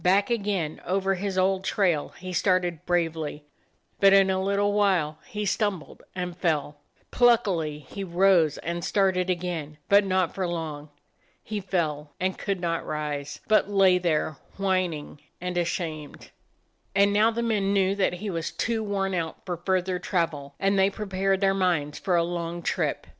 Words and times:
Back 0.03 0.31
again, 0.31 0.81
over 0.83 1.13
his 1.13 1.37
old 1.37 1.63
trail, 1.63 2.09
49 2.09 2.09
DOG 2.09 2.15
HEROES 2.15 2.15
OF 2.15 2.15
MANY 2.15 2.23
LANDS 2.23 2.23
he 2.23 2.41
started 2.41 2.85
bravely, 2.87 3.45
but 3.99 4.13
in 4.13 4.29
a 4.31 4.41
little 4.41 4.73
while 4.73 5.19
he 5.27 5.45
stumbled 5.45 6.01
and 6.15 6.35
fell. 6.35 6.79
Pluckily 7.11 7.79
he 7.87 8.03
rose 8.03 8.57
and 8.57 8.83
started 8.83 9.29
again, 9.29 9.77
but 9.89 10.03
not 10.03 10.33
for 10.33 10.47
long. 10.47 10.89
He 11.43 11.59
fell, 11.59 12.15
and 12.19 12.35
could 12.35 12.59
not 12.59 12.83
rise, 12.83 13.41
but 13.47 13.69
lay 13.69 13.99
there, 13.99 14.37
whining 14.57 15.21
jand 15.39 15.57
ashamed. 15.59 16.31
And 16.95 17.13
now 17.13 17.29
the 17.29 17.43
men 17.43 17.71
knew 17.71 17.93
that 17.93 18.13
he 18.13 18.31
was 18.31 18.49
too 18.49 18.83
worn 18.83 19.13
out 19.13 19.45
for 19.45 19.55
further 19.55 19.99
travel, 19.99 20.55
and 20.59 20.79
they 20.79 20.89
prepared 20.89 21.41
their 21.41 21.53
minds 21.53 21.99
for 21.99 22.15
a 22.15 22.23
long 22.23 22.63
trip. 22.63 23.05